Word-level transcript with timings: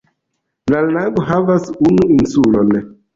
La 0.75 0.79
lago 0.95 1.25
havas 1.31 1.67
unu 1.91 2.09
insulon. 2.17 2.73